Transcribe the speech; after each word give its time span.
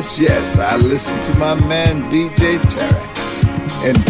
Yes, 0.00 0.18
yes, 0.18 0.58
I 0.58 0.76
listen 0.78 1.20
to 1.20 1.34
my 1.38 1.54
man 1.68 2.10
DJ 2.10 2.56
Tarek. 2.72 3.84
In 3.84 4.09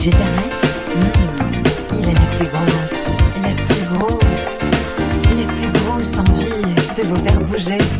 DJ 0.00 0.08
Tarek 0.12 0.52
Il 1.92 2.08
a 2.08 2.12
la 2.12 2.26
plus 2.36 2.48
grosse, 2.48 2.96
la 3.42 3.52
plus 3.66 3.84
grosse, 3.92 4.46
la 5.36 5.44
plus 5.52 5.70
grosse 5.78 6.18
envie 6.18 6.74
de 6.96 7.02
vous 7.02 7.16
faire 7.16 7.40
bouger. 7.40 7.99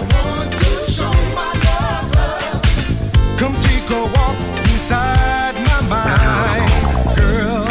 want 0.08 0.52
to 0.56 0.70
show 0.88 1.10
my 1.34 1.52
love. 1.66 2.62
Come 3.36 3.54
take 3.60 3.90
a 3.90 4.02
walk 4.14 4.36
inside 4.70 5.54
my 5.66 5.80
mind, 5.90 6.70
girl. 7.16 7.66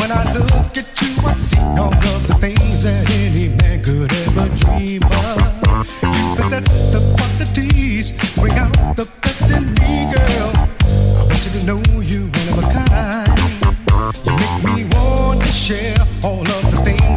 When 0.00 0.10
I 0.10 0.24
look 0.34 0.76
at 0.76 1.00
you, 1.00 1.12
I 1.24 1.32
see 1.34 1.56
all 1.78 1.94
of 1.94 2.26
the 2.26 2.34
things 2.40 2.82
that 2.82 3.08
any 3.12 3.48
man 3.48 3.84
could 3.84 4.12
ever 4.12 4.48
dream 4.56 5.04
of. 5.04 5.86
You 6.02 6.34
possess 6.34 6.64
the 6.90 7.00
qualities, 7.14 8.18
bring 8.34 8.58
out 8.58 8.96
the 8.96 9.06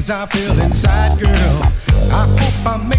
things 0.06 0.12
I 0.12 0.26
feel 0.28 0.60
inside, 0.62 1.20
girl. 1.20 1.62
I 2.12 2.28
hope 2.28 2.68
I 2.68 2.88
make 2.88 2.95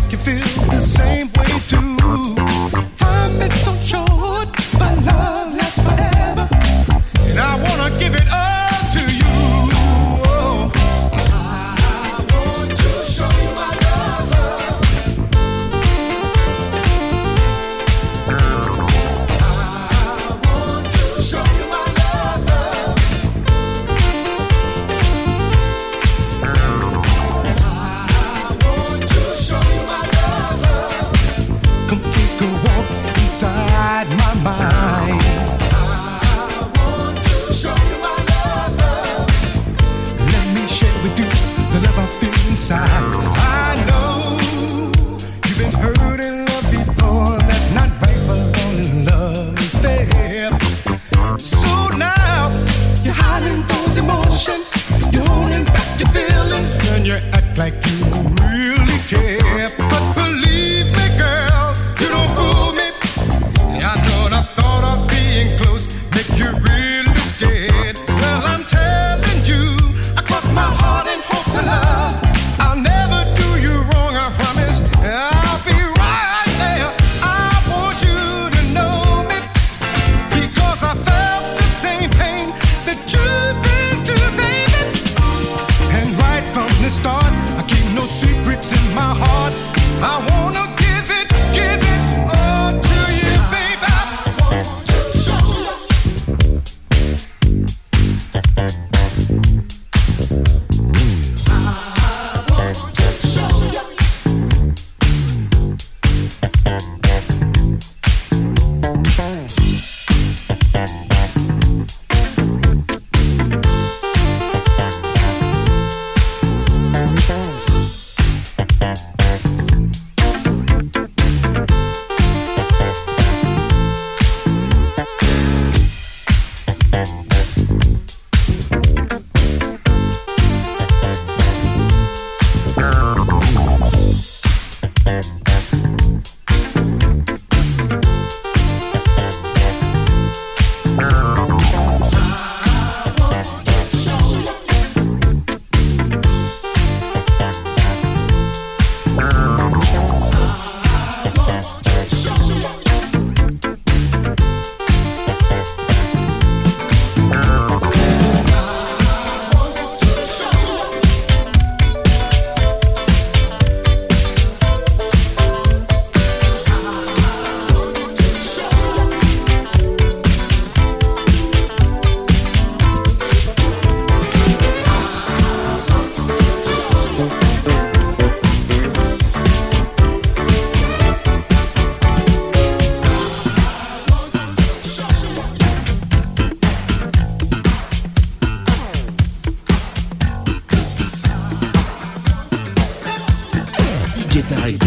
التعيد 194.50 194.82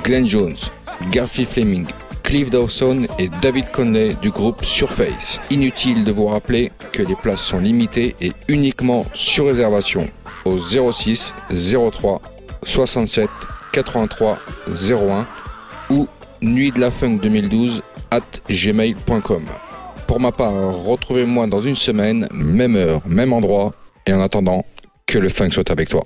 Glenn 0.03 0.27
Jones, 0.27 0.57
Garfield 1.11 1.51
Fleming, 1.51 1.87
Cliff 2.23 2.51
Dawson 2.51 3.07
et 3.19 3.29
David 3.43 3.71
Conley 3.73 4.17
du 4.21 4.31
groupe 4.31 4.65
Surface. 4.65 5.41
Inutile 5.51 6.05
de 6.05 6.13
vous 6.13 6.27
rappeler 6.27 6.73
que 6.93 7.03
les 7.03 7.15
places 7.15 7.41
sont 7.41 7.61
limitées 7.61 8.17
et 8.21 8.33
uniquement 8.49 9.07
sur 9.15 9.47
réservation 9.47 10.09
au 10.45 10.59
06 10.59 11.33
03 11.51 12.21
67 12.65 13.29
83 13.73 14.39
01 14.91 15.27
nuit 16.59 16.73
de 16.73 16.81
la 16.81 16.91
funk 16.91 17.19
2012 17.23 17.83
at 18.11 18.21
gmail.com. 18.51 19.45
Pour 20.09 20.19
ma 20.19 20.33
part, 20.33 20.53
retrouvez-moi 20.85 21.47
dans 21.47 21.61
une 21.61 21.77
semaine, 21.77 22.27
même 22.33 22.75
heure, 22.75 23.01
même 23.07 23.33
endroit, 23.33 23.75
et 24.07 24.13
en 24.13 24.21
attendant, 24.21 24.65
que 25.07 25.19
le 25.19 25.29
funk 25.29 25.51
soit 25.53 25.71
avec 25.71 25.89
toi. 25.89 26.05